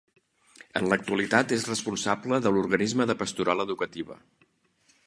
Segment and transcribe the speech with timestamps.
[0.79, 4.19] En l'actualitat és responsable de l'organisme de pastoral educativa.